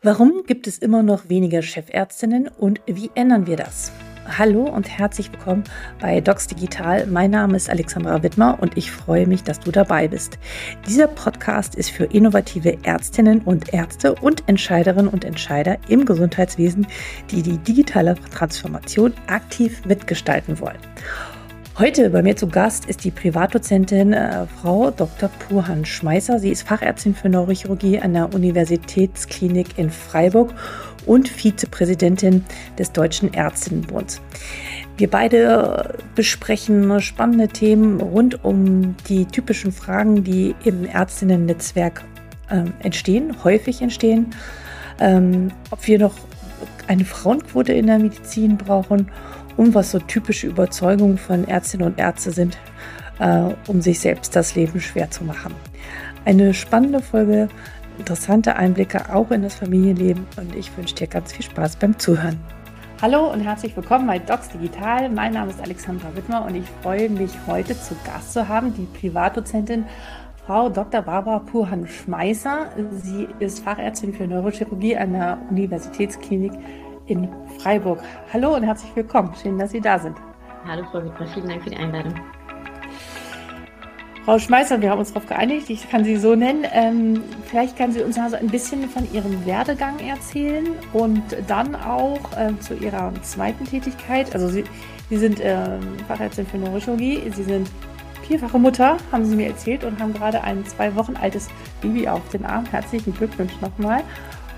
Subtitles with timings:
[0.00, 3.90] Warum gibt es immer noch weniger Chefärztinnen und wie ändern wir das?
[4.38, 5.64] Hallo und herzlich willkommen
[6.00, 7.08] bei Docs Digital.
[7.08, 10.38] Mein Name ist Alexandra Wittmer und ich freue mich, dass du dabei bist.
[10.86, 16.86] Dieser Podcast ist für innovative Ärztinnen und Ärzte und Entscheiderinnen und Entscheider im Gesundheitswesen,
[17.32, 20.78] die die digitale Transformation aktiv mitgestalten wollen.
[21.78, 25.28] Heute bei mir zu Gast ist die Privatdozentin äh, Frau Dr.
[25.28, 26.40] Purhan Schmeißer.
[26.40, 30.52] Sie ist Fachärztin für Neurochirurgie an der Universitätsklinik in Freiburg
[31.06, 32.44] und Vizepräsidentin
[32.76, 34.20] des Deutschen Ärztinnenbunds.
[34.96, 42.02] Wir beide besprechen spannende Themen rund um die typischen Fragen, die im Ärztinnennetzwerk
[42.50, 44.34] äh, entstehen, häufig entstehen.
[44.98, 46.14] Ähm, ob wir noch
[46.88, 49.12] eine Frauenquote in der Medizin brauchen
[49.58, 52.56] und was so typische Überzeugungen von Ärztinnen und Ärzte sind,
[53.18, 55.54] äh, um sich selbst das Leben schwer zu machen.
[56.24, 57.48] Eine spannende Folge,
[57.98, 62.38] interessante Einblicke auch in das Familienleben und ich wünsche dir ganz viel Spaß beim Zuhören.
[63.02, 65.08] Hallo und herzlich willkommen bei Docs Digital.
[65.08, 68.86] Mein Name ist Alexandra Wittmer und ich freue mich heute zu Gast zu haben, die
[68.98, 69.84] Privatdozentin
[70.46, 71.02] Frau Dr.
[71.02, 72.70] Barbara Purhan-Schmeißer.
[73.02, 76.52] Sie ist Fachärztin für Neurochirurgie an der Universitätsklinik
[77.08, 77.28] in
[77.58, 78.00] Freiburg.
[78.32, 79.32] Hallo und herzlich willkommen.
[79.42, 80.16] Schön, dass Sie da sind.
[80.66, 82.14] Hallo Frau Wittmer, vielen Dank für die Einladung.
[84.24, 86.66] Frau Schmeißer, wir haben uns darauf geeinigt, ich kann Sie so nennen.
[86.70, 92.20] Ähm, vielleicht kann Sie uns also ein bisschen von Ihrem Werdegang erzählen und dann auch
[92.36, 94.34] ähm, zu Ihrer zweiten Tätigkeit.
[94.34, 94.64] Also Sie,
[95.08, 97.70] Sie sind ähm, Fachärztin für Neurochirurgie, Sie sind
[98.26, 101.48] vierfache Mutter, haben Sie mir erzählt, und haben gerade ein zwei Wochen altes
[101.80, 102.66] Baby auf den Arm.
[102.66, 104.02] Herzlichen Glückwunsch nochmal.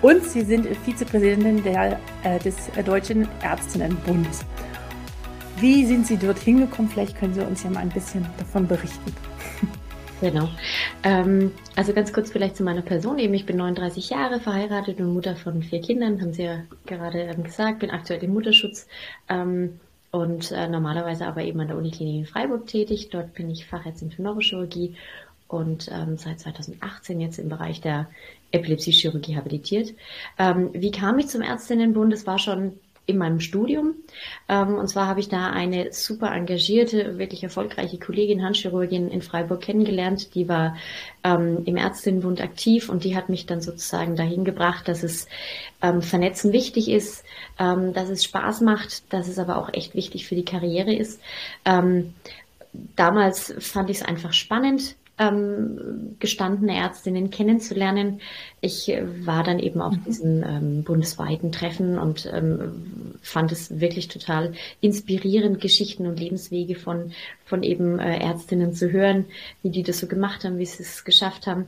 [0.03, 4.45] Und Sie sind Vizepräsidentin der, äh, des Deutschen Ärztinnenbundes.
[5.59, 6.91] Wie sind Sie dort hingekommen?
[6.91, 9.13] Vielleicht können Sie uns ja mal ein bisschen davon berichten.
[10.21, 10.51] Genau.
[11.03, 13.19] Ähm, also ganz kurz vielleicht zu meiner Person.
[13.19, 17.21] Eben, ich bin 39 Jahre verheiratet und Mutter von vier Kindern, haben Sie ja gerade
[17.21, 18.87] ähm, gesagt, bin aktuell im Mutterschutz
[19.31, 23.09] ähm, und äh, normalerweise aber eben an der Uniklinik in Freiburg tätig.
[23.09, 24.95] Dort bin ich Fachärztin für Neurochirurgie
[25.51, 28.09] und ähm, seit 2018 jetzt im Bereich der
[28.53, 29.95] Epilepsiechirurgie habilitiert.
[30.39, 32.13] Ähm, wie kam ich zum Ärztinnenbund?
[32.13, 33.95] Es war schon in meinem Studium.
[34.49, 39.61] Ähm, und zwar habe ich da eine super engagierte, wirklich erfolgreiche Kollegin, Handchirurgin in Freiburg
[39.61, 40.35] kennengelernt.
[40.37, 40.77] Die war
[41.25, 45.27] ähm, im Ärztinnenbund aktiv und die hat mich dann sozusagen dahin gebracht, dass es
[45.83, 47.25] ähm, Vernetzen wichtig ist,
[47.59, 51.21] ähm, dass es Spaß macht, dass es aber auch echt wichtig für die Karriere ist.
[51.65, 52.15] Ähm,
[52.95, 58.21] damals fand ich es einfach spannend, ähm, gestandene Ärztinnen kennenzulernen.
[58.63, 58.91] Ich
[59.25, 60.05] war dann eben auf mhm.
[60.05, 67.13] diesen ähm, bundesweiten Treffen und ähm, fand es wirklich total inspirierend, Geschichten und Lebenswege von,
[67.45, 69.27] von eben äh, Ärztinnen zu hören,
[69.63, 71.67] wie die das so gemacht haben, wie sie es geschafft haben.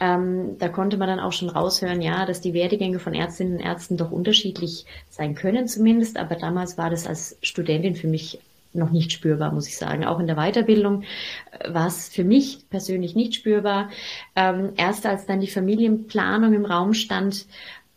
[0.00, 3.64] Ähm, da konnte man dann auch schon raushören, ja, dass die Werdegänge von Ärztinnen und
[3.64, 6.16] Ärzten doch unterschiedlich sein können zumindest.
[6.16, 8.38] Aber damals war das als Studentin für mich
[8.78, 10.04] noch nicht spürbar, muss ich sagen.
[10.04, 11.02] Auch in der Weiterbildung
[11.50, 13.90] äh, war es für mich persönlich nicht spürbar.
[14.36, 17.46] Ähm, erst als dann die Familienplanung im Raum stand,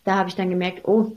[0.04, 1.14] da habe ich dann gemerkt, oh,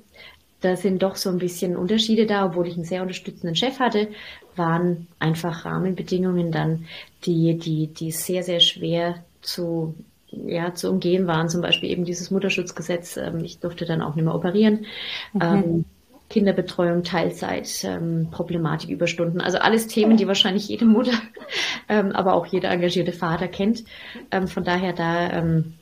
[0.60, 4.08] da sind doch so ein bisschen Unterschiede da, obwohl ich einen sehr unterstützenden Chef hatte,
[4.56, 6.86] waren einfach Rahmenbedingungen dann,
[7.24, 9.94] die, die, die sehr, sehr schwer zu,
[10.30, 11.50] ja, zu umgehen waren.
[11.50, 13.18] Zum Beispiel eben dieses Mutterschutzgesetz.
[13.18, 14.86] Ähm, ich durfte dann auch nicht mehr operieren.
[15.34, 15.40] Mhm.
[15.42, 15.84] Ähm,
[16.30, 19.40] Kinderbetreuung, Teilzeit, ähm, Problematik, Überstunden.
[19.40, 21.12] Also alles Themen, die wahrscheinlich jede Mutter,
[21.88, 23.84] ähm, aber auch jeder engagierte Vater kennt.
[24.30, 25.74] Ähm, von daher da ähm,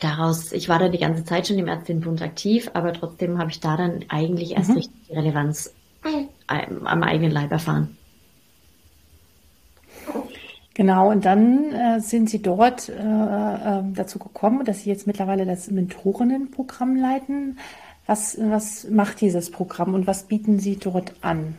[0.00, 3.60] daraus, ich war da die ganze Zeit schon im Ärztinnenbund aktiv, aber trotzdem habe ich
[3.60, 4.76] da dann eigentlich erst mhm.
[4.76, 7.96] richtig die Relevanz ähm, am eigenen Leib erfahren.
[10.74, 15.44] Genau, und dann äh, sind Sie dort äh, äh, dazu gekommen, dass Sie jetzt mittlerweile
[15.44, 17.58] das Mentorinnenprogramm leiten.
[18.10, 21.56] Was, was macht dieses Programm und was bieten Sie dort an?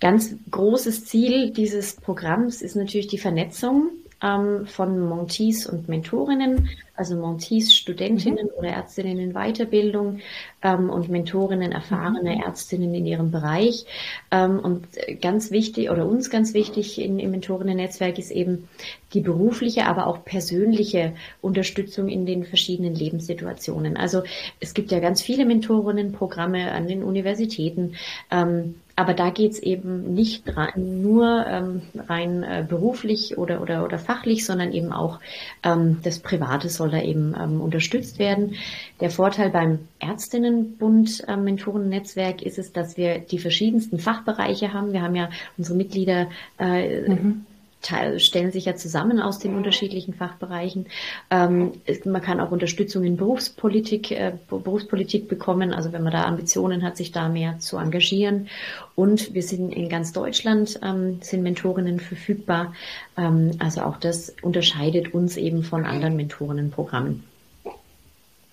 [0.00, 3.88] Ganz großes Ziel dieses Programms ist natürlich die Vernetzung
[4.22, 8.58] ähm, von Montees und Mentorinnen, also Montees Studentinnen mhm.
[8.58, 10.20] oder Ärztinnen in Weiterbildung
[10.62, 12.42] ähm, und Mentorinnen, erfahrene mhm.
[12.42, 13.86] Ärztinnen in ihrem Bereich.
[14.30, 14.86] Ähm, und
[15.20, 18.68] ganz wichtig oder uns ganz wichtig in, im Mentorinnen-Netzwerk ist eben
[19.14, 23.96] die berufliche, aber auch persönliche Unterstützung in den verschiedenen Lebenssituationen.
[23.96, 24.22] Also
[24.60, 27.94] es gibt ja ganz viele Mentorinnenprogramme an den Universitäten.
[28.30, 33.96] Ähm, aber da geht's eben nicht rein, nur ähm, rein äh, beruflich oder, oder, oder
[33.96, 35.20] fachlich, sondern eben auch
[35.62, 38.56] ähm, das Private soll da eben ähm, unterstützt werden.
[39.00, 44.92] Der Vorteil beim Ärztinnenbund ähm, Mentorennetzwerk ist es, dass wir die verschiedensten Fachbereiche haben.
[44.92, 46.26] Wir haben ja unsere Mitglieder
[46.58, 47.46] äh, mhm
[47.82, 50.86] stellen sich ja zusammen aus den unterschiedlichen Fachbereichen.
[51.30, 51.72] Ähm,
[52.04, 56.96] man kann auch Unterstützung in Berufspolitik, äh, Berufspolitik bekommen, also wenn man da Ambitionen hat,
[56.96, 58.48] sich da mehr zu engagieren.
[58.94, 62.74] Und wir sind in ganz Deutschland, ähm, sind Mentorinnen verfügbar.
[63.16, 67.22] Ähm, also auch das unterscheidet uns eben von anderen Mentorinnenprogrammen.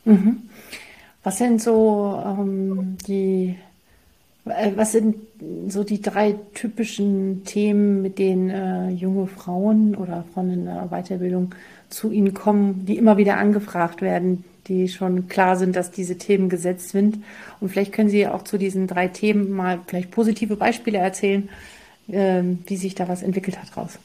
[0.05, 0.49] Mhm.
[1.23, 3.55] Was sind so ähm, die
[4.45, 5.15] was sind
[5.67, 11.55] so die drei typischen Themen, mit denen äh, junge Frauen oder Frauen in der Weiterbildung
[11.89, 16.49] zu Ihnen kommen, die immer wieder angefragt werden, die schon klar sind, dass diese Themen
[16.49, 17.23] gesetzt sind?
[17.59, 21.49] Und vielleicht können Sie auch zu diesen drei Themen mal vielleicht positive Beispiele erzählen,
[22.07, 23.97] äh, wie sich da was entwickelt hat raus.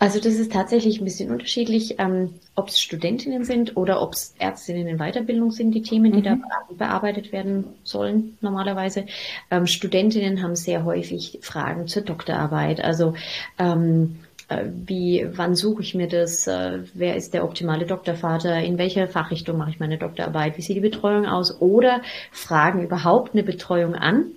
[0.00, 4.34] Also das ist tatsächlich ein bisschen unterschiedlich, ähm, ob es Studentinnen sind oder ob es
[4.38, 6.24] Ärztinnen in Weiterbildung sind, die Themen, die mhm.
[6.24, 6.38] da
[6.70, 9.04] bearbeitet werden sollen normalerweise.
[9.50, 12.82] Ähm, Studentinnen haben sehr häufig Fragen zur Doktorarbeit.
[12.82, 13.12] Also
[13.58, 16.46] ähm, äh, wie, wann suche ich mir das?
[16.46, 18.58] Äh, wer ist der optimale Doktorvater?
[18.58, 20.56] In welcher Fachrichtung mache ich meine Doktorarbeit?
[20.56, 21.60] Wie sieht die Betreuung aus?
[21.60, 22.00] Oder
[22.32, 24.28] fragen überhaupt eine Betreuung an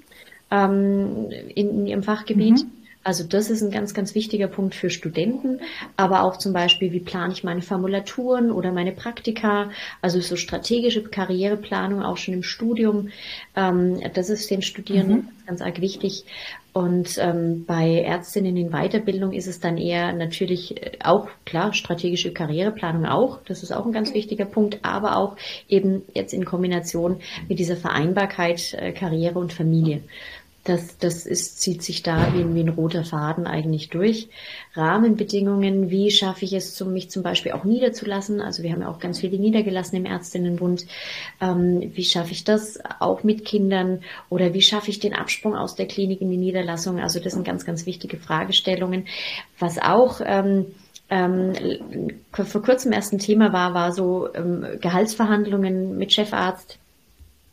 [0.51, 2.65] ähm, in, in ihrem Fachgebiet?
[2.65, 5.59] Mhm also das ist ein ganz, ganz wichtiger Punkt für Studenten,
[5.97, 9.71] aber auch zum Beispiel, wie plane ich meine Formulaturen oder meine Praktika,
[10.01, 13.09] also so strategische Karriereplanung auch schon im Studium.
[13.55, 15.47] Ähm, das ist den Studierenden mhm.
[15.47, 16.25] ganz arg wichtig.
[16.73, 22.33] Und ähm, bei Ärztinnen in Weiterbildung ist es dann eher natürlich äh, auch klar strategische
[22.33, 23.39] Karriereplanung auch.
[23.45, 25.37] Das ist auch ein ganz wichtiger Punkt, aber auch
[25.69, 30.01] eben jetzt in Kombination mit dieser Vereinbarkeit äh, Karriere und Familie.
[30.65, 34.29] Das, das ist, zieht sich da wie, wie ein roter Faden eigentlich durch.
[34.75, 38.39] Rahmenbedingungen, wie schaffe ich es, mich zum Beispiel auch niederzulassen?
[38.39, 40.85] Also wir haben ja auch ganz viele niedergelassen im Ärztinnenbund.
[41.41, 44.03] Ähm, wie schaffe ich das auch mit Kindern?
[44.29, 46.99] Oder wie schaffe ich den Absprung aus der Klinik in die Niederlassung?
[46.99, 49.07] Also das sind ganz, ganz wichtige Fragestellungen.
[49.59, 50.67] Was auch ähm,
[51.09, 51.53] ähm,
[52.31, 56.79] vor kurzem erst ein Thema war, war so ähm, Gehaltsverhandlungen mit Chefarzt.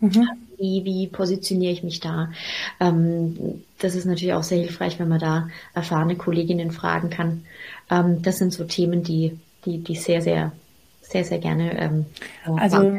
[0.00, 0.28] Mhm
[0.60, 2.30] wie, wie positioniere ich mich da?
[2.78, 7.44] Ähm, das ist natürlich auch sehr hilfreich, wenn man da erfahrene Kolleginnen fragen kann.
[7.90, 10.52] Ähm, das sind so Themen, die, die, die sehr, sehr,
[11.00, 11.78] sehr, sehr gerne.
[11.78, 12.06] Ähm,
[12.44, 12.92] also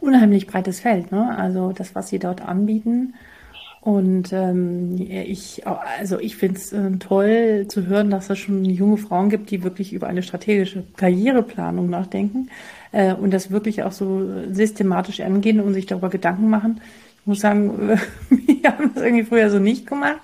[0.00, 1.36] unheimlich breites Feld, ne?
[1.36, 3.14] Also das, was Sie dort anbieten.
[3.82, 8.96] Und ähm, ich, also ich finde es äh, toll zu hören, dass es schon junge
[8.96, 12.48] Frauen gibt, die wirklich über eine strategische Karriereplanung nachdenken
[12.92, 16.80] äh, und das wirklich auch so systematisch angehen und sich darüber Gedanken machen.
[17.22, 17.98] Ich muss sagen,
[18.30, 20.20] wir haben das irgendwie früher so nicht gemacht,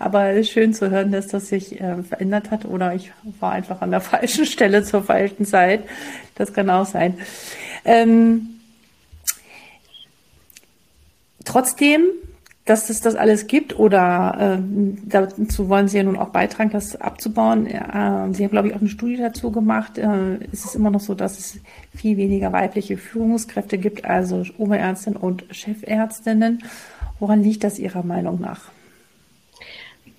[0.00, 3.52] aber es ist schön zu hören, dass das sich äh, verändert hat oder ich war
[3.52, 5.84] einfach an der falschen Stelle zur falschen Zeit.
[6.34, 7.14] Das kann auch sein.
[7.84, 8.48] Ähm,
[11.44, 12.02] trotzdem
[12.68, 14.62] dass es das alles gibt oder äh,
[15.06, 17.66] dazu wollen Sie ja nun auch beitragen, das abzubauen.
[17.66, 19.96] Äh, Sie haben, glaube ich, auch eine Studie dazu gemacht.
[19.96, 21.60] Äh, ist es immer noch so, dass es
[21.96, 26.62] viel weniger weibliche Führungskräfte gibt, also Oberärztinnen und Chefärztinnen.
[27.18, 28.60] Woran liegt das Ihrer Meinung nach?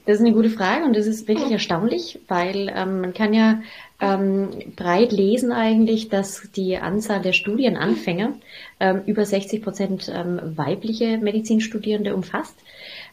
[0.08, 3.60] Das ist eine gute Frage und das ist wirklich erstaunlich, weil ähm, man kann ja
[4.00, 8.34] ähm, breit lesen eigentlich, dass die Anzahl der Studienanfänger
[8.80, 12.56] ähm, über 60 Prozent ähm, weibliche Medizinstudierende umfasst.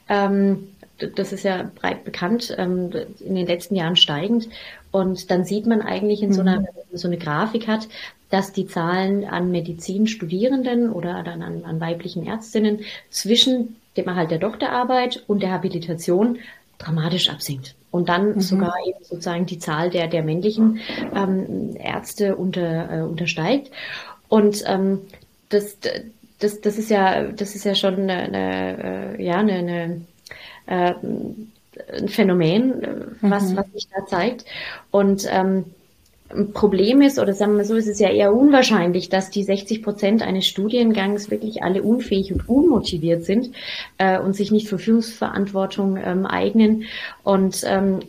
[0.09, 0.69] Ähm,
[1.15, 2.91] das ist ja breit bekannt, ähm,
[3.21, 4.49] in den letzten Jahren steigend.
[4.93, 6.67] Und dann sieht man eigentlich in so einer, mhm.
[6.95, 7.89] so eine Grafik hat,
[8.31, 14.39] dass die Zahlen an Medizinstudierenden oder dann an, an weiblichen Ärztinnen zwischen dem Erhalt der
[14.39, 16.39] Doktorarbeit und der Habilitation
[16.79, 18.41] dramatisch absinkt und dann mhm.
[18.41, 20.81] sogar eben sozusagen die Zahl der, der männlichen
[21.15, 23.71] ähm, Ärzte unter, äh, untersteigt.
[24.29, 25.01] Und ähm,
[25.49, 25.79] das,
[26.39, 30.01] das, das ist ja, das ist ja schon eine, eine äh, ja, eine, eine
[30.67, 30.95] äh,
[31.93, 33.57] ein Phänomen, was, mhm.
[33.57, 34.45] was sich da zeigt.
[34.91, 35.65] Und ähm,
[36.53, 40.23] Problem ist, oder sagen wir so, ist es ja eher unwahrscheinlich, dass die 60 Prozent
[40.23, 43.53] eines Studiengangs wirklich alle unfähig und unmotiviert sind
[43.99, 46.85] äh, und sich nicht für Führungsverantwortung ähm, eignen.
[47.23, 48.01] Und ähm,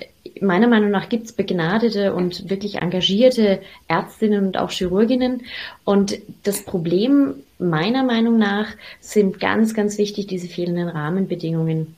[0.42, 5.44] meiner Meinung nach gibt es begnadete und wirklich engagierte Ärztinnen und auch Chirurginnen.
[5.84, 8.68] Und das Problem meiner Meinung nach
[9.00, 11.96] sind ganz, ganz wichtig diese fehlenden Rahmenbedingungen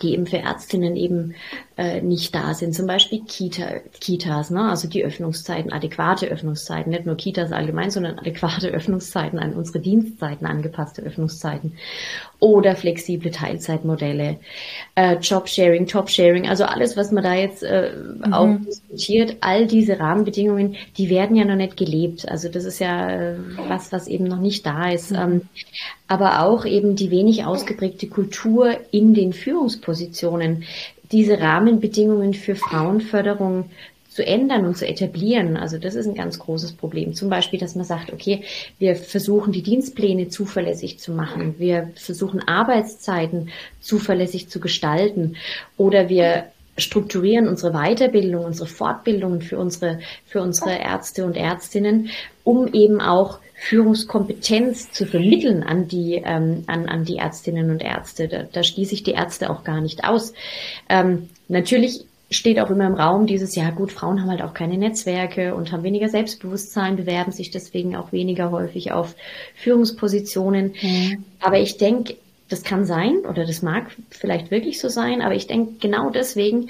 [0.00, 1.34] die eben für Ärztinnen eben
[2.02, 2.74] nicht da sind.
[2.74, 4.68] Zum Beispiel Kita, Kitas, ne?
[4.68, 10.46] also die Öffnungszeiten, adäquate Öffnungszeiten, nicht nur Kitas allgemein, sondern adäquate Öffnungszeiten an unsere Dienstzeiten
[10.46, 11.74] angepasste Öffnungszeiten
[12.42, 14.40] oder flexible Teilzeitmodelle,
[14.96, 18.32] äh, Jobsharing, Topsharing, also alles, was man da jetzt äh, mhm.
[18.32, 22.28] auch diskutiert, all diese Rahmenbedingungen, die werden ja noch nicht gelebt.
[22.28, 23.36] Also das ist ja äh,
[23.68, 25.12] was, was eben noch nicht da ist.
[25.12, 25.18] Mhm.
[25.18, 25.40] Ähm,
[26.08, 30.64] aber auch eben die wenig ausgeprägte Kultur in den Führungspositionen
[31.12, 33.70] diese Rahmenbedingungen für Frauenförderung
[34.08, 35.56] zu ändern und zu etablieren.
[35.56, 37.14] Also das ist ein ganz großes Problem.
[37.14, 38.42] Zum Beispiel, dass man sagt, okay,
[38.78, 41.54] wir versuchen die Dienstpläne zuverlässig zu machen.
[41.58, 43.50] Wir versuchen Arbeitszeiten
[43.80, 45.36] zuverlässig zu gestalten.
[45.78, 52.10] Oder wir strukturieren unsere Weiterbildung, unsere Fortbildungen für unsere, für unsere Ärzte und Ärztinnen,
[52.44, 58.26] um eben auch Führungskompetenz zu vermitteln an die, ähm, an, an die Ärztinnen und Ärzte.
[58.26, 60.32] Da, da schließe ich die Ärzte auch gar nicht aus.
[60.88, 64.78] Ähm, natürlich steht auch immer im Raum dieses, ja gut, Frauen haben halt auch keine
[64.78, 69.14] Netzwerke und haben weniger Selbstbewusstsein, bewerben sich deswegen auch weniger häufig auf
[69.54, 70.74] Führungspositionen.
[70.80, 71.24] Mhm.
[71.40, 72.16] Aber ich denke,
[72.52, 76.68] das kann sein oder das mag vielleicht wirklich so sein, aber ich denke, genau deswegen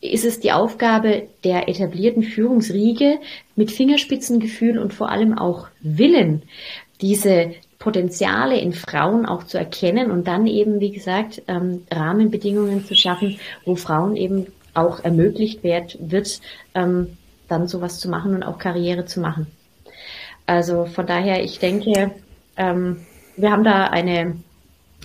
[0.00, 3.18] ist es die Aufgabe der etablierten Führungsriege
[3.54, 6.42] mit Fingerspitzengefühl und vor allem auch Willen,
[7.00, 12.94] diese Potenziale in Frauen auch zu erkennen und dann eben, wie gesagt, ähm, Rahmenbedingungen zu
[12.94, 16.40] schaffen, wo Frauen eben auch ermöglicht wird, wird
[16.74, 17.16] ähm,
[17.48, 19.46] dann sowas zu machen und auch Karriere zu machen.
[20.46, 22.12] Also von daher, ich denke,
[22.56, 22.98] ähm,
[23.36, 24.36] wir haben da eine,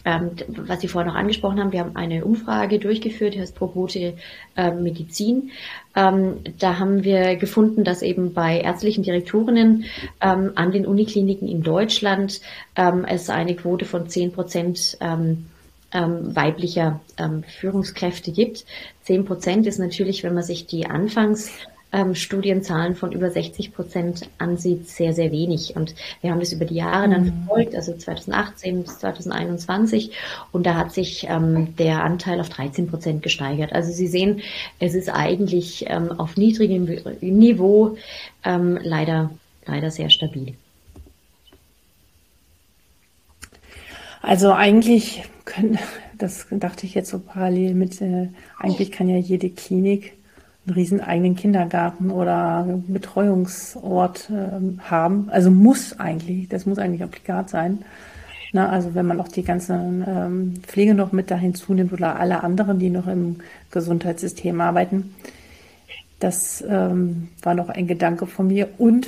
[0.07, 4.13] ähm, was Sie vorher noch angesprochen haben, wir haben eine Umfrage durchgeführt, die heißt Probote
[4.55, 5.51] äh, Medizin.
[5.97, 9.83] Ähm, da haben wir gefunden, dass eben bei ärztlichen Direktorinnen
[10.21, 12.39] ähm, an den Unikliniken in Deutschland
[12.77, 15.47] ähm, es eine Quote von 10 Prozent ähm,
[15.93, 16.99] ähm, weiblicher
[17.59, 18.65] Führungskräfte gibt.
[19.03, 22.13] Zehn Prozent ist natürlich, wenn man sich die Anfangsstudienzahlen ähm,
[22.95, 25.75] von über 60 Prozent ansieht, sehr, sehr wenig.
[25.75, 27.45] Und wir haben das über die Jahre dann mhm.
[27.45, 30.11] verfolgt, also 2018 bis 2021.
[30.51, 33.73] Und da hat sich ähm, der Anteil auf 13 Prozent gesteigert.
[33.73, 34.41] Also Sie sehen,
[34.79, 36.85] es ist eigentlich ähm, auf niedrigem
[37.21, 37.97] Niveau
[38.43, 39.31] ähm, leider,
[39.65, 40.55] leider sehr stabil.
[44.21, 45.79] Also eigentlich können,
[46.17, 48.27] das dachte ich jetzt so parallel mit, äh,
[48.59, 50.16] eigentlich kann ja jede Klinik
[50.67, 55.29] einen riesen eigenen Kindergarten oder Betreuungsort äh, haben.
[55.31, 57.79] Also muss eigentlich, das muss eigentlich obligat sein.
[58.53, 62.43] Na, also wenn man auch die ganzen ähm, Pflege noch mit dahin zunimmt oder alle
[62.43, 63.37] anderen, die noch im
[63.71, 65.15] Gesundheitssystem arbeiten.
[66.19, 68.69] Das ähm, war noch ein Gedanke von mir.
[68.77, 69.07] Und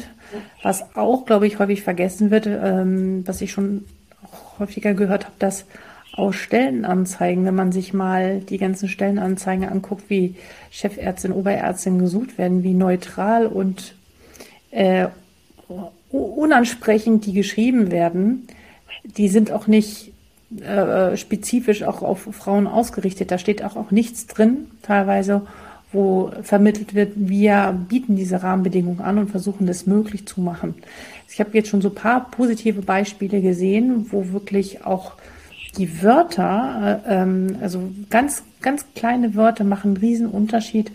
[0.61, 3.85] was auch, glaube ich, häufig vergessen wird, ähm, was ich schon
[4.59, 5.65] häufiger gehört habe, dass
[6.19, 10.35] aus Stellenanzeigen, wenn man sich mal die ganzen Stellenanzeigen anguckt, wie
[10.69, 13.95] Chefärztin, Oberärztin gesucht werden, wie neutral und
[14.71, 15.07] äh,
[16.11, 18.47] unansprechend die geschrieben werden,
[19.03, 20.11] die sind auch nicht
[20.61, 23.31] äh, spezifisch auch auf Frauen ausgerichtet.
[23.31, 25.43] Da steht auch, auch nichts drin, teilweise,
[25.91, 30.75] wo vermittelt wird, wir bieten diese Rahmenbedingungen an und versuchen das möglich zu machen.
[31.31, 35.13] Ich habe jetzt schon so ein paar positive Beispiele gesehen, wo wirklich auch
[35.77, 40.91] die Wörter, äh, ähm, also ganz, ganz kleine Wörter machen einen riesen Unterschied,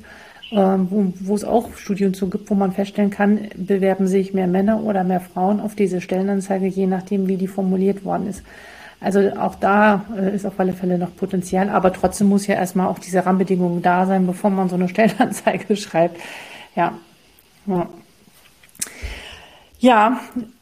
[0.50, 4.47] äh, wo, wo es auch Studien zu gibt, wo man feststellen kann, bewerben sich mehr
[4.47, 8.43] Männer oder mehr Frauen auf diese Stellenanzeige, je nachdem, wie die formuliert worden ist.
[9.00, 12.87] Also auch da äh, ist auf alle Fälle noch Potenzial, aber trotzdem muss ja erstmal
[12.88, 16.19] auch diese Rahmenbedingungen da sein, bevor man so eine Stellenanzeige schreibt.
[16.75, 16.95] Ja.
[17.66, 17.88] ja.
[19.85, 20.19] Ja,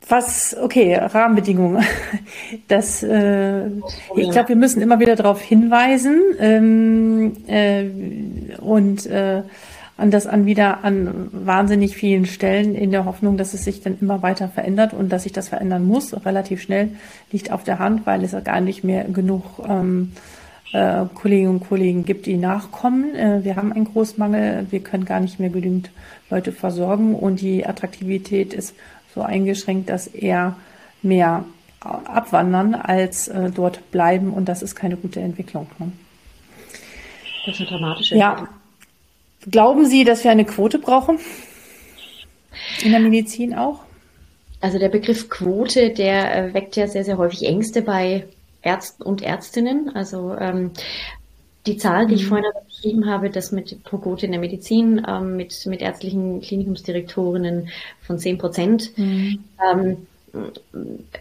[0.08, 1.84] was, okay, Rahmenbedingungen.
[2.68, 3.66] Das, äh,
[4.16, 7.84] ich glaube, wir müssen immer wieder darauf hinweisen ähm, äh,
[8.58, 9.42] und äh,
[9.96, 13.96] an das an wieder an wahnsinnig vielen Stellen in der Hoffnung, dass es sich dann
[14.00, 16.26] immer weiter verändert und dass sich das verändern muss.
[16.26, 16.90] Relativ schnell
[17.30, 20.12] liegt auf der Hand, weil es gar nicht mehr genug ähm,
[20.72, 23.14] äh, Kolleginnen und Kollegen gibt, die nachkommen.
[23.14, 25.90] Äh, wir haben einen Großmangel, wir können gar nicht mehr genügend
[26.30, 28.74] Leute versorgen und die Attraktivität ist
[29.14, 30.56] so eingeschränkt, dass eher
[31.02, 31.44] mehr
[31.80, 35.66] abwandern als äh, dort bleiben und das ist keine gute Entwicklung.
[35.78, 35.92] Ne?
[37.44, 38.48] Das ist eine dramatische Ja.
[39.50, 41.18] Glauben Sie, dass wir eine Quote brauchen?
[42.84, 43.80] In der Medizin auch?
[44.60, 48.26] Also der Begriff Quote, der äh, weckt ja sehr, sehr häufig Ängste bei
[48.62, 49.90] Ärzten und Ärztinnen.
[49.96, 50.70] Also ähm,
[51.66, 52.28] die Zahl, die ich mhm.
[52.28, 57.68] vorhin aber beschrieben habe, das mit Progote in der Medizin, ähm, mit, mit ärztlichen Klinikumsdirektorinnen
[58.00, 59.44] von 10 Prozent, mhm.
[59.72, 59.96] ähm,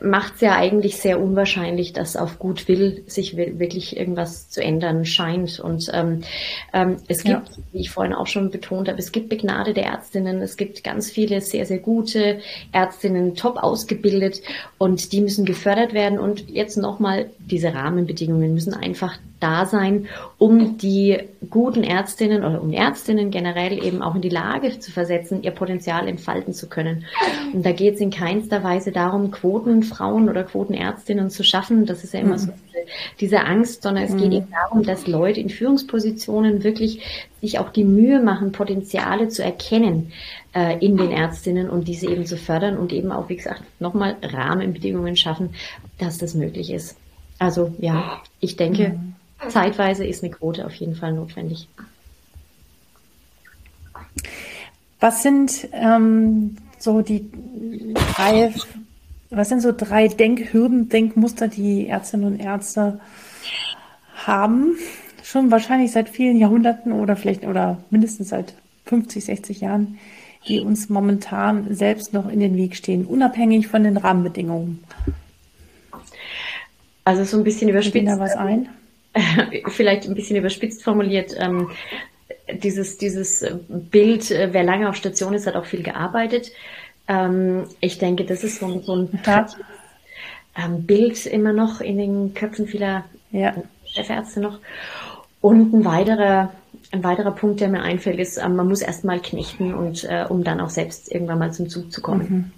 [0.01, 5.05] macht es ja eigentlich sehr unwahrscheinlich, dass auf gut will sich wirklich irgendwas zu ändern
[5.05, 5.59] scheint.
[5.59, 6.21] Und ähm,
[6.73, 7.63] ähm, es gibt, ja.
[7.73, 11.41] wie ich vorhin auch schon betont habe, es gibt begnadete Ärztinnen, es gibt ganz viele
[11.41, 12.39] sehr, sehr gute
[12.71, 14.41] Ärztinnen, top ausgebildet
[14.77, 16.17] und die müssen gefördert werden.
[16.17, 20.07] Und jetzt nochmal, diese Rahmenbedingungen müssen einfach da sein,
[20.37, 21.17] um die
[21.49, 26.07] guten Ärztinnen oder um Ärztinnen generell eben auch in die Lage zu versetzen, ihr Potenzial
[26.07, 27.05] entfalten zu können.
[27.53, 31.85] Und da geht es in keinster Weise darum, Quotenfrauen oder Quotenärztinnen zu schaffen.
[31.85, 32.39] Das ist ja immer mhm.
[32.39, 32.53] so
[33.19, 34.17] diese Angst, sondern es mhm.
[34.19, 39.43] geht eben darum, dass Leute in Führungspositionen wirklich sich auch die Mühe machen, Potenziale zu
[39.43, 40.11] erkennen
[40.53, 44.17] äh, in den Ärztinnen und diese eben zu fördern und eben auch, wie gesagt, nochmal
[44.21, 45.51] Rahmenbedingungen schaffen,
[45.97, 46.97] dass das möglich ist.
[47.39, 49.10] Also ja, ich denke, mhm.
[49.49, 51.67] Zeitweise ist eine Quote auf jeden Fall notwendig.
[54.99, 57.29] Was sind ähm, so die
[58.15, 58.53] drei,
[59.29, 62.99] was sind so drei Denkhürden, Denkmuster, die Ärztinnen und Ärzte
[64.15, 64.77] haben?
[65.23, 68.53] Schon wahrscheinlich seit vielen Jahrhunderten oder vielleicht oder mindestens seit
[68.85, 69.97] 50, 60 Jahren,
[70.47, 74.83] die uns momentan selbst noch in den Weg stehen, unabhängig von den Rahmenbedingungen.
[77.05, 78.07] Also so ein bisschen überspitzt.
[78.07, 78.69] da was ein?
[79.67, 81.35] Vielleicht ein bisschen überspitzt formuliert.
[81.37, 81.69] Ähm,
[82.53, 86.51] dieses, dieses Bild, äh, wer lange auf Station ist, hat auch viel gearbeitet.
[87.07, 89.47] Ähm, ich denke, das ist so, so ein ja.
[90.57, 93.53] ähm, Bild immer noch in den Köpfen vieler ja.
[93.85, 94.59] Chefärzte noch.
[95.41, 96.51] Und ein weiterer,
[96.91, 100.43] ein weiterer Punkt, der mir einfällt, ist, ähm, man muss erstmal knechten und äh, um
[100.43, 102.27] dann auch selbst irgendwann mal zum Zug zu kommen.
[102.29, 102.51] Mhm.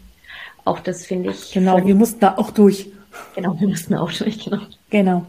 [0.66, 1.52] Auch das finde ich.
[1.52, 2.88] Genau, wir mussten da auch durch.
[3.36, 4.62] Genau, wir mussten auch durch, genau.
[4.90, 5.26] Genau.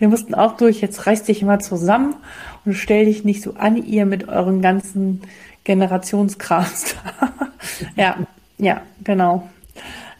[0.00, 2.16] Wir mussten auch durch, jetzt reiß dich mal zusammen
[2.64, 5.20] und stell dich nicht so an ihr mit euren ganzen
[5.64, 6.96] Generationskrams.
[7.96, 8.16] ja,
[8.56, 9.48] ja, genau.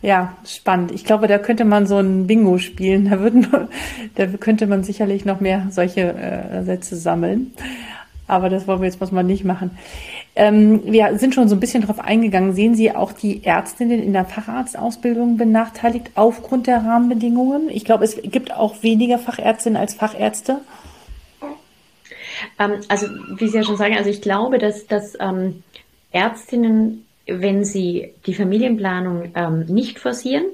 [0.02, 0.92] Ja, spannend.
[0.92, 3.08] Ich glaube, da könnte man so ein Bingo spielen.
[3.10, 3.46] Da, würden,
[4.16, 7.52] da könnte man sicherlich noch mehr solche äh, Sätze sammeln.
[8.30, 9.72] Aber das wollen wir jetzt was mal nicht machen.
[10.36, 12.52] Ähm, wir sind schon so ein bisschen darauf eingegangen.
[12.52, 17.68] Sehen Sie auch die Ärztinnen in der Facharztausbildung benachteiligt aufgrund der Rahmenbedingungen?
[17.70, 20.60] Ich glaube, es gibt auch weniger Fachärztinnen als Fachärzte.
[22.58, 23.06] Ähm, also,
[23.36, 25.64] wie Sie ja schon sagen, also ich glaube, dass, dass ähm,
[26.12, 30.44] Ärztinnen, wenn sie die Familienplanung ähm, nicht forcieren,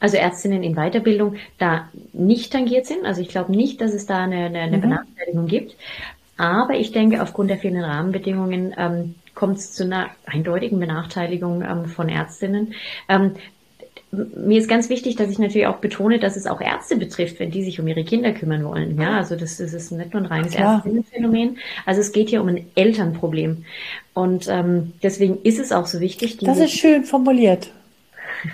[0.00, 3.06] also Ärztinnen in Weiterbildung da nicht tangiert sind.
[3.06, 4.82] Also ich glaube nicht, dass es da eine, eine, eine mhm.
[4.82, 5.76] Benachteiligung gibt.
[6.36, 11.86] Aber ich denke, aufgrund der vielen Rahmenbedingungen ähm, kommt es zu einer eindeutigen Benachteiligung ähm,
[11.86, 12.74] von Ärztinnen.
[13.08, 13.32] Ähm,
[14.12, 17.50] mir ist ganz wichtig, dass ich natürlich auch betone, dass es auch Ärzte betrifft, wenn
[17.50, 19.00] die sich um ihre Kinder kümmern wollen.
[19.00, 21.58] Ja, also das, das ist nicht nur ein reines Ärztinnenphänomen.
[21.84, 23.64] Also es geht hier um ein Elternproblem.
[24.12, 26.38] Und ähm, deswegen ist es auch so wichtig.
[26.38, 27.70] Das ist schön formuliert.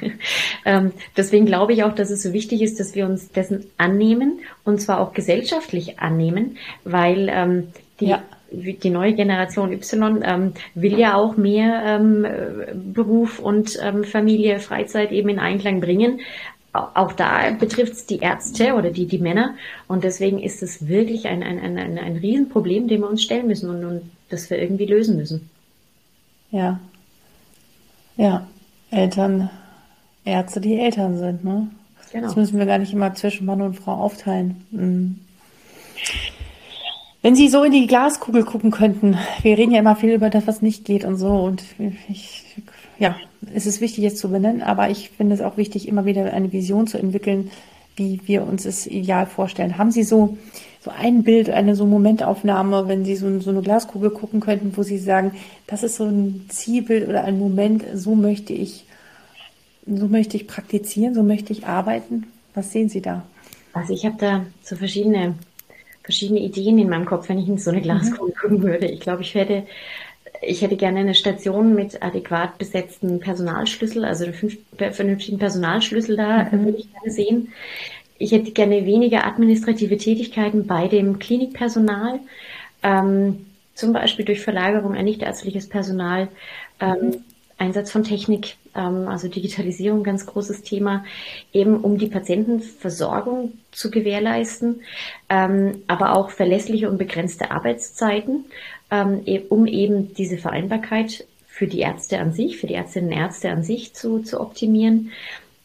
[0.65, 4.41] ähm, deswegen glaube ich auch, dass es so wichtig ist, dass wir uns dessen annehmen
[4.65, 7.69] und zwar auch gesellschaftlich annehmen, weil ähm,
[8.01, 8.23] die, ja.
[8.51, 12.27] die neue Generation Y ähm, will ja auch mehr ähm,
[12.95, 16.21] Beruf und ähm, Familie, Freizeit eben in Einklang bringen.
[16.73, 19.57] Auch da betrifft es die Ärzte oder die, die Männer.
[19.89, 23.49] Und deswegen ist es wirklich ein, ein, ein, ein, ein Riesenproblem, dem wir uns stellen
[23.49, 25.51] müssen und, und das wir irgendwie lösen müssen.
[26.53, 26.79] Ja.
[28.17, 28.47] Ja.
[28.93, 29.51] Eltern
[30.25, 31.69] Ärzte, die Eltern sind, ne?
[32.13, 32.27] Genau.
[32.27, 34.65] Das müssen wir gar nicht immer zwischen Mann und Frau aufteilen.
[34.71, 35.21] Mhm.
[37.23, 40.47] Wenn Sie so in die Glaskugel gucken könnten, wir reden ja immer viel über das,
[40.47, 41.63] was nicht geht und so, und
[42.09, 42.57] ich,
[42.99, 43.15] ja,
[43.55, 46.51] es ist wichtig, es zu benennen, aber ich finde es auch wichtig, immer wieder eine
[46.51, 47.51] Vision zu entwickeln,
[47.97, 49.77] wie wir uns es ideal vorstellen.
[49.77, 50.39] Haben Sie so,
[50.81, 54.83] so ein Bild, eine so Momentaufnahme, wenn Sie so, so eine Glaskugel gucken könnten, wo
[54.83, 55.33] Sie sagen,
[55.67, 58.87] das ist so ein Zielbild oder ein Moment, so möchte ich
[59.99, 62.27] so möchte ich praktizieren, so möchte ich arbeiten.
[62.55, 63.25] Was sehen Sie da?
[63.73, 65.35] Also ich habe da so verschiedene,
[66.03, 68.39] verschiedene Ideen in meinem Kopf, wenn ich in so eine Glaskugel mhm.
[68.41, 68.87] gucken würde.
[68.87, 69.65] Ich glaube, ich werde
[70.43, 76.65] ich hätte gerne eine Station mit adäquat besetzten Personalschlüssel, also einen vernünftigen Personalschlüssel da mhm.
[76.65, 77.53] würde ich gerne sehen.
[78.19, 82.21] Ich hätte gerne weniger administrative Tätigkeiten bei dem Klinikpersonal,
[82.83, 86.29] ähm, zum Beispiel durch Verlagerung an nichtärztliches Personal,
[86.81, 87.25] ähm, mhm.
[87.61, 91.05] Einsatz von Technik, ähm, also Digitalisierung, ganz großes Thema,
[91.53, 94.81] eben um die Patientenversorgung zu gewährleisten,
[95.29, 98.47] ähm, aber auch verlässliche und begrenzte Arbeitszeiten,
[98.91, 103.19] ähm, e-, um eben diese Vereinbarkeit für die Ärzte an sich, für die Ärztinnen und
[103.19, 105.11] Ärzte an sich zu, zu optimieren.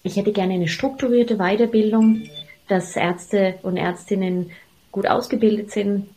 [0.03, 2.23] Ich hätte gerne eine strukturierte Weiterbildung,
[2.67, 4.51] dass Ärzte und Ärztinnen
[4.91, 6.07] gut ausgebildet sind,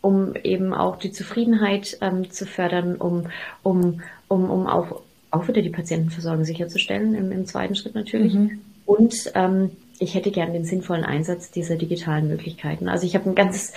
[0.00, 1.98] um eben auch die Zufriedenheit
[2.30, 3.28] zu fördern, um,
[3.62, 8.34] um um, um auch, auch wieder die Patientenversorgung sicherzustellen, im, im zweiten Schritt natürlich.
[8.34, 8.60] Mhm.
[8.86, 12.88] Und ähm, ich hätte gern den sinnvollen Einsatz dieser digitalen Möglichkeiten.
[12.88, 13.72] Also ich habe ein ganzes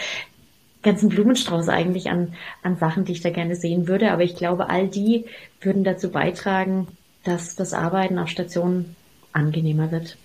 [0.83, 2.33] ganzen Blumenstrauß eigentlich an,
[2.63, 4.11] an Sachen, die ich da gerne sehen würde.
[4.11, 5.25] Aber ich glaube, all die
[5.61, 6.87] würden dazu beitragen,
[7.23, 8.95] dass das Arbeiten auf Stationen
[9.33, 10.17] angenehmer wird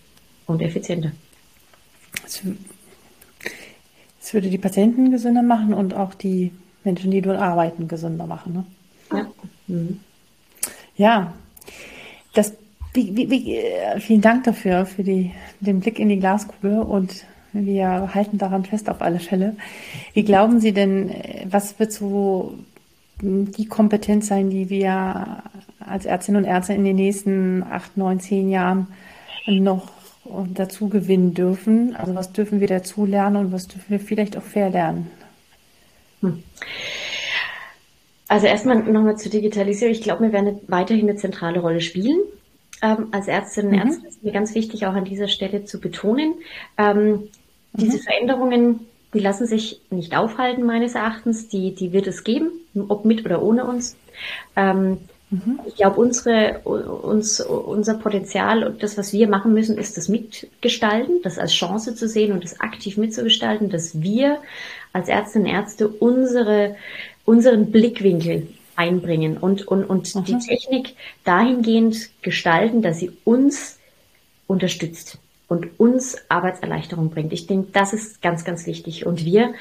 [0.46, 1.12] und effizienter.
[2.24, 2.44] Es
[4.32, 6.52] würde die Patienten gesünder machen und auch die
[6.84, 8.52] Menschen, die dort arbeiten, gesünder machen.
[8.52, 8.64] Ne?
[9.12, 9.26] Ja.
[9.66, 10.00] Mhm.
[10.96, 11.32] Ja,
[12.34, 12.52] das,
[12.94, 17.24] wie, wie, wie, äh, vielen Dank dafür, für die, den Blick in die Glaskugel und
[17.52, 19.56] Wir halten daran fest auf alle Fälle.
[20.14, 21.12] Wie glauben Sie denn,
[21.44, 22.54] was wird so
[23.20, 25.42] die Kompetenz sein, die wir
[25.78, 28.86] als Ärztinnen und Ärzte in den nächsten acht, neun, zehn Jahren
[29.46, 29.88] noch
[30.54, 31.94] dazu gewinnen dürfen?
[31.94, 35.10] Also was dürfen wir dazu lernen und was dürfen wir vielleicht auch verlernen?
[36.22, 36.42] Hm.
[38.32, 39.92] Also erstmal nochmal zur Digitalisierung.
[39.92, 42.18] Ich glaube, wir werden weiterhin eine zentrale Rolle spielen.
[42.80, 43.86] Ähm, als Ärztinnen und mhm.
[43.90, 46.36] Ärzte ist mir ganz wichtig, auch an dieser Stelle zu betonen.
[46.78, 47.24] Ähm,
[47.74, 48.00] diese mhm.
[48.00, 48.80] Veränderungen,
[49.12, 51.48] die lassen sich nicht aufhalten, meines Erachtens.
[51.48, 52.48] Die, die wird es geben,
[52.88, 53.98] ob mit oder ohne uns.
[54.56, 54.96] Ähm,
[55.28, 55.60] mhm.
[55.66, 61.20] Ich glaube, unsere, uns, unser Potenzial und das, was wir machen müssen, ist das Mitgestalten,
[61.22, 64.38] das als Chance zu sehen und das aktiv mitzugestalten, dass wir
[64.94, 66.76] als Ärztinnen und Ärzte unsere,
[67.24, 70.24] unseren Blickwinkel einbringen und, und, und mhm.
[70.24, 73.78] die Technik dahingehend gestalten, dass sie uns
[74.46, 77.32] unterstützt und uns Arbeitserleichterung bringt.
[77.32, 79.04] Ich denke, das ist ganz, ganz wichtig.
[79.06, 79.52] Und wir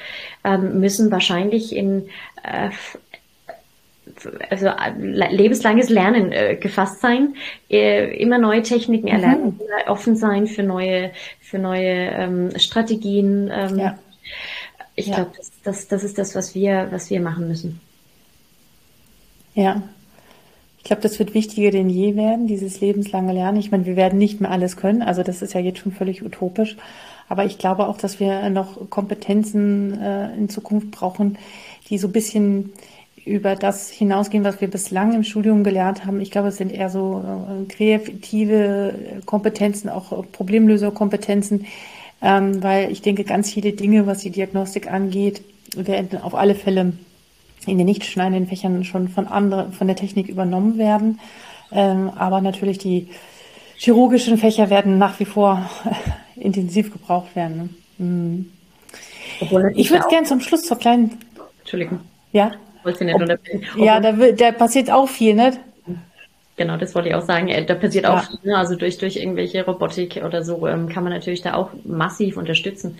[0.44, 2.10] ähm, müssen wahrscheinlich in
[2.44, 2.70] äh,
[4.50, 7.36] also lebenslanges Lernen äh, gefasst sein,
[7.70, 9.14] äh, immer neue Techniken mhm.
[9.14, 13.52] erlernen, offen sein für neue, für neue ähm, Strategien.
[13.54, 14.00] Ähm, ja.
[15.02, 15.16] Ich ja.
[15.16, 17.82] glaube, das, das, das ist das, was wir, was wir machen müssen.
[19.56, 19.82] Ja.
[20.78, 23.58] Ich glaube, das wird wichtiger denn je werden, dieses lebenslange Lernen.
[23.58, 25.02] Ich meine, wir werden nicht mehr alles können.
[25.02, 26.78] Also das ist ja jetzt schon völlig utopisch.
[27.30, 31.38] Aber ich glaube auch, dass wir noch Kompetenzen äh, in Zukunft brauchen,
[31.90, 32.74] die so ein bisschen
[33.26, 36.22] über das hinausgehen, was wir bislang im Studium gelernt haben.
[36.22, 41.66] Ich glaube, es sind eher so äh, kreative Kompetenzen, auch Problemlöserkompetenzen,
[42.22, 45.42] ähm, weil ich denke, ganz viele Dinge, was die Diagnostik angeht,
[45.76, 46.94] werden auf alle Fälle
[47.66, 51.20] in den nicht schneidenden Fächern schon von anderen, von der Technik übernommen werden.
[51.72, 53.08] Ähm, aber natürlich die
[53.78, 55.70] chirurgischen Fächer werden nach wie vor
[56.36, 57.58] intensiv gebraucht werden.
[57.58, 58.06] Ne?
[58.06, 58.52] Mhm.
[59.76, 61.18] Ich würde gerne zum Schluss zur kleinen.
[61.60, 62.00] Entschuldigung.
[62.32, 62.52] Ja.
[63.76, 65.54] Ob, ja, da, da passiert auch viel, ne?
[66.62, 67.48] Genau, das wollte ich auch sagen.
[67.48, 68.16] Äh, da passiert ja.
[68.16, 68.38] auch viel.
[68.44, 68.56] Ne?
[68.56, 73.00] Also durch, durch irgendwelche Robotik oder so ähm, kann man natürlich da auch massiv unterstützen.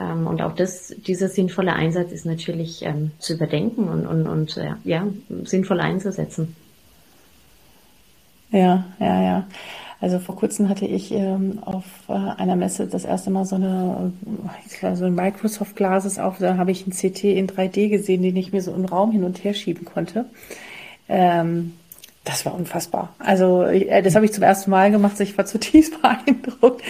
[0.00, 4.56] Ähm, und auch das, dieser sinnvolle Einsatz ist natürlich ähm, zu überdenken und, und, und
[4.56, 5.06] äh, ja,
[5.42, 6.56] sinnvoll einzusetzen.
[8.50, 9.46] Ja, ja, ja.
[10.00, 14.12] Also vor kurzem hatte ich ähm, auf äh, einer Messe das erste Mal so eine
[14.94, 18.50] so ein Microsoft Glasses auf, da habe ich ein CT in 3D gesehen, den ich
[18.50, 20.24] mir so im Raum hin und her schieben konnte.
[21.06, 21.74] Ähm,
[22.24, 23.14] das war unfassbar.
[23.18, 25.20] Also äh, das habe ich zum ersten Mal gemacht.
[25.20, 26.82] Ich war zutiefst beeindruckt,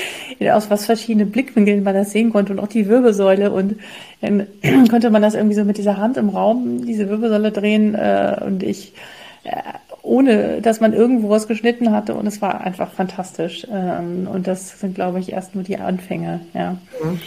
[0.52, 3.50] aus was verschiedene Blickwinkeln man das sehen konnte und auch die Wirbelsäule.
[3.50, 3.76] Und
[4.20, 4.46] dann
[4.90, 7.94] konnte man das irgendwie so mit dieser Hand im Raum, diese Wirbelsäule drehen.
[7.94, 8.94] Äh, und ich,
[9.42, 9.56] äh,
[10.02, 12.14] ohne dass man irgendwo was geschnitten hatte.
[12.14, 13.66] Und es war einfach fantastisch.
[13.70, 16.40] Ähm, und das sind, glaube ich, erst nur die Anfänge.
[16.54, 16.76] Ja.
[17.02, 17.20] Mhm.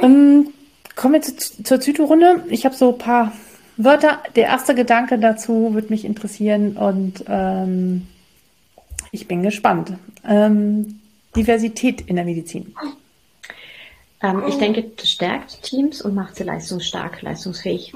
[0.00, 0.48] Ähm,
[0.96, 2.42] kommen wir zu, zur Zytorunde.
[2.48, 3.32] Ich habe so ein paar
[3.78, 8.08] Wörter, der erste Gedanke dazu würde mich interessieren und ähm,
[9.12, 9.92] ich bin gespannt.
[10.26, 11.00] Ähm,
[11.36, 12.74] Diversität in der Medizin.
[14.20, 17.94] Ähm, ich denke, das stärkt Teams und macht sie leistungsstark, leistungsfähig.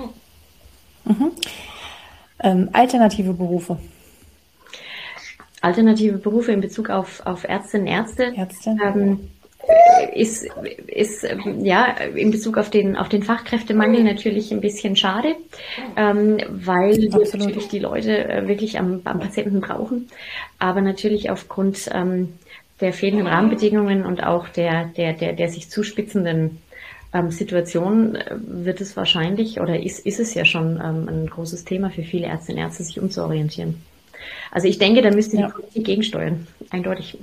[1.05, 1.33] Mhm.
[2.39, 3.79] Ähm, alternative Berufe.
[5.61, 8.33] Alternative Berufe in Bezug auf, auf Ärztinnen und Ärzte.
[8.37, 8.77] Ärzte.
[8.83, 9.31] Ähm,
[10.15, 10.47] ist,
[10.87, 11.27] ist
[11.61, 15.37] ja in Bezug auf den, auf den Fachkräftemangel natürlich ein bisschen schade,
[15.97, 20.09] ähm, weil wir natürlich die Leute äh, wirklich am, am Patienten brauchen.
[20.59, 22.35] Aber natürlich aufgrund ähm,
[22.81, 26.59] der fehlenden Rahmenbedingungen und auch der, der, der, der sich zuspitzenden
[27.15, 31.65] ähm, Situation äh, wird es wahrscheinlich oder ist, ist es ja schon ähm, ein großes
[31.65, 33.83] Thema für viele Ärztinnen und Ärzte, sich umzuorientieren.
[34.51, 35.49] Also ich denke, da müsste die ja.
[35.49, 37.19] Politik gegensteuern, eindeutig.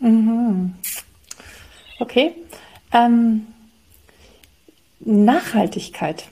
[0.00, 0.74] Mhm.
[1.98, 2.34] Okay.
[2.92, 3.46] Ähm,
[5.00, 6.24] Nachhaltigkeit.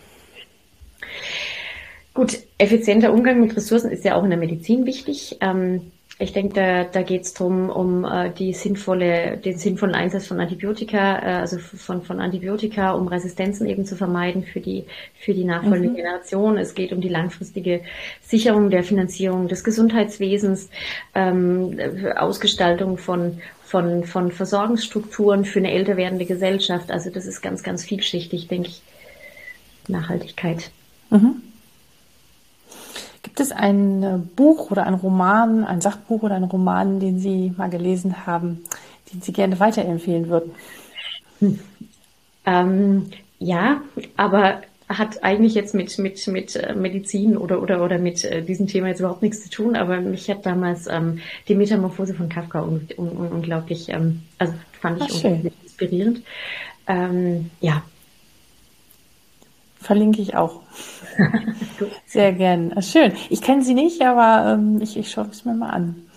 [2.14, 5.36] Gut, effizienter Umgang mit Ressourcen ist ja auch in der Medizin wichtig.
[5.40, 10.26] Ähm, ich denke, da, da geht es darum, um äh, die sinnvolle, den sinnvollen Einsatz
[10.26, 15.32] von Antibiotika, äh, also von, von Antibiotika, um Resistenzen eben zu vermeiden für die, für
[15.32, 15.96] die nachfolgende mhm.
[15.96, 16.58] Generation.
[16.58, 17.82] Es geht um die langfristige
[18.20, 20.70] Sicherung der Finanzierung des Gesundheitswesens,
[21.14, 21.78] ähm,
[22.16, 26.90] Ausgestaltung von, von, von Versorgungsstrukturen für eine älter werdende Gesellschaft.
[26.90, 28.82] Also das ist ganz, ganz vielschichtig, denke ich.
[29.86, 30.72] Nachhaltigkeit.
[31.10, 31.42] Mhm.
[33.38, 37.70] Gibt es ein Buch oder ein Roman, ein Sachbuch oder ein Roman, den Sie mal
[37.70, 38.64] gelesen haben,
[39.12, 40.50] den Sie gerne weiterempfehlen würden?
[41.38, 41.60] Hm.
[42.46, 43.06] Ähm,
[43.38, 43.80] ja,
[44.16, 48.66] aber hat eigentlich jetzt mit, mit, mit äh, Medizin oder, oder, oder mit äh, diesem
[48.66, 52.62] Thema jetzt überhaupt nichts zu tun, aber mich hat damals ähm, die Metamorphose von Kafka
[52.62, 56.22] un, un, un, unglaublich, ähm, also fand ich unglaublich inspirierend.
[56.88, 57.84] Ähm, ja.
[59.80, 60.60] Verlinke ich auch.
[62.06, 62.80] Sehr gern.
[62.82, 63.12] Schön.
[63.30, 66.08] Ich kenne sie nicht, aber ähm, ich, ich schaue es mir mal an.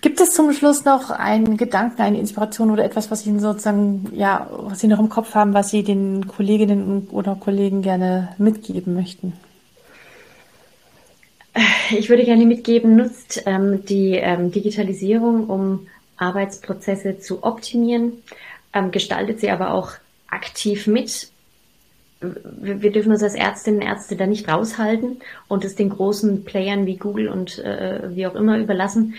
[0.00, 4.48] Gibt es zum Schluss noch einen Gedanken, eine Inspiration oder etwas, was Ihnen sozusagen, ja,
[4.50, 9.32] was Sie noch im Kopf haben, was Sie den Kolleginnen oder Kollegen gerne mitgeben möchten?
[11.90, 18.22] Ich würde gerne mitgeben, nutzt ähm, die ähm, Digitalisierung, um Arbeitsprozesse zu optimieren,
[18.72, 19.92] ähm, gestaltet sie aber auch
[20.28, 21.30] aktiv mit.
[22.20, 26.86] Wir, dürfen uns als Ärztinnen und Ärzte da nicht raushalten und es den großen Playern
[26.86, 29.14] wie Google und äh, wie auch immer überlassen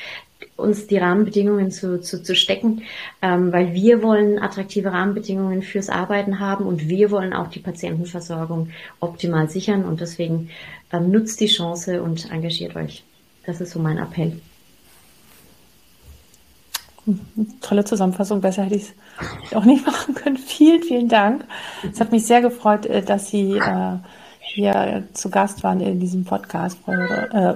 [0.55, 2.83] uns die Rahmenbedingungen zu, zu, zu stecken,
[3.21, 8.69] ähm, weil wir wollen attraktive Rahmenbedingungen fürs Arbeiten haben und wir wollen auch die Patientenversorgung
[8.99, 10.49] optimal sichern und deswegen
[10.91, 13.03] ähm, nutzt die Chance und engagiert euch.
[13.45, 14.39] Das ist so mein Appell.
[17.61, 18.93] Tolle Zusammenfassung, besser hätte ich
[19.45, 20.37] es auch nicht machen können.
[20.47, 21.45] Vielen, vielen Dank.
[21.89, 23.97] Es hat mich sehr gefreut, äh, dass Sie äh,
[24.39, 26.77] hier zu Gast waren in diesem Podcast.
[26.87, 27.53] Äh,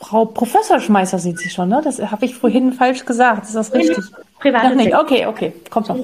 [0.00, 1.80] Frau Professor Schmeißer sind Sie schon, ne?
[1.82, 3.44] Das habe ich vorhin falsch gesagt.
[3.44, 4.04] Ist das richtig?
[4.38, 4.64] Privat.
[4.64, 4.94] Noch nicht.
[4.94, 5.52] Okay, okay.
[5.70, 5.98] Kommt noch.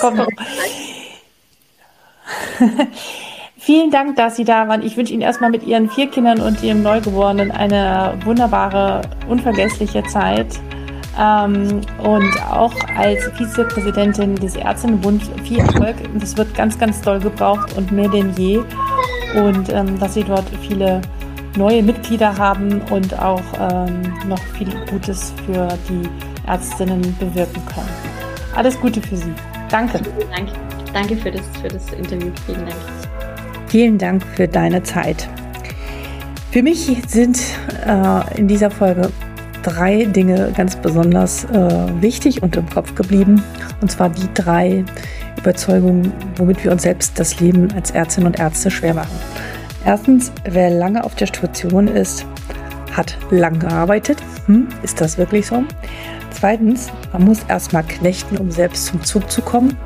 [0.00, 0.28] Kommt noch.
[3.58, 4.82] Vielen Dank, dass Sie da waren.
[4.82, 10.60] Ich wünsche Ihnen erstmal mit Ihren vier Kindern und Ihrem Neugeborenen eine wunderbare, unvergessliche Zeit.
[11.18, 15.96] Ähm, und auch als Vizepräsidentin des Ärztinnenbunds viel Erfolg.
[16.18, 18.58] Das wird ganz, ganz doll gebraucht und mehr denn je.
[19.34, 21.00] Und ähm, dass Sie dort viele
[21.56, 26.08] neue Mitglieder haben und auch ähm, noch viel Gutes für die
[26.46, 27.88] Ärztinnen bewirken können.
[28.54, 29.32] Alles Gute für Sie.
[29.70, 29.98] Danke.
[29.98, 30.48] Vielen Dank.
[30.92, 32.30] Danke für das, für das Interview.
[32.46, 32.76] Vielen Dank.
[33.68, 35.28] Vielen Dank für deine Zeit.
[36.50, 37.38] Für mich sind
[37.86, 39.10] äh, in dieser Folge
[39.66, 43.42] drei Dinge ganz besonders äh, wichtig und im Kopf geblieben.
[43.80, 44.84] Und zwar die drei
[45.36, 49.18] Überzeugungen, womit wir uns selbst das Leben als Ärztinnen und Ärzte schwer machen.
[49.84, 52.24] Erstens, wer lange auf der Station ist,
[52.92, 54.18] hat lang gearbeitet.
[54.46, 55.64] Hm, ist das wirklich so?
[56.30, 59.76] Zweitens, man muss erstmal knechten, um selbst zum Zug zu kommen.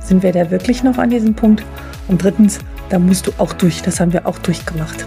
[0.00, 1.64] Sind wir da wirklich noch an diesem Punkt?
[2.08, 3.82] Und drittens, da musst du auch durch.
[3.82, 5.06] Das haben wir auch durchgemacht.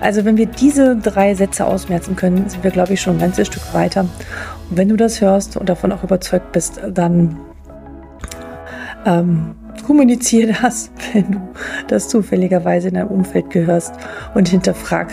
[0.00, 3.46] Also wenn wir diese drei Sätze ausmerzen können, sind wir, glaube ich, schon ein ganzes
[3.46, 4.00] Stück weiter.
[4.02, 7.38] Und wenn du das hörst und davon auch überzeugt bist, dann
[9.06, 9.54] ähm,
[9.86, 11.40] kommuniziere das, wenn du
[11.88, 13.94] das zufälligerweise in deinem Umfeld gehörst
[14.34, 15.08] und hinterfrag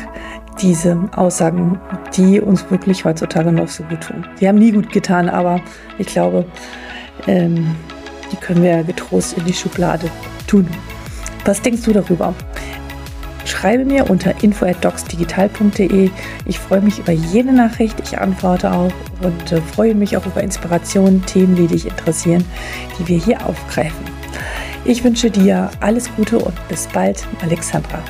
[0.62, 1.80] diese Aussagen,
[2.16, 4.26] die uns wirklich heutzutage noch so gut tun.
[4.40, 5.62] Die haben nie gut getan, aber
[5.98, 6.46] ich glaube,
[7.28, 7.76] ähm,
[8.32, 10.10] die können wir getrost in die Schublade
[10.48, 10.68] tun.
[11.46, 12.34] Was denkst du darüber?
[13.46, 16.12] Schreibe mir unter info@docsdigital.de.
[16.46, 18.92] Ich freue mich über jede Nachricht, ich antworte auch
[19.24, 22.44] und äh, freue mich auch über Inspirationen, Themen, die dich interessieren,
[23.00, 24.06] die wir hier aufgreifen.
[24.86, 28.04] Ich wünsche dir alles Gute und bis bald, Alexandra.